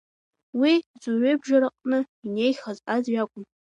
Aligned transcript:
Уи, 0.59 0.73
зуаҩыбжараҟны 1.01 1.99
инеихьаз 2.25 2.77
аӡә 2.93 3.11
иакәын. 3.13 3.43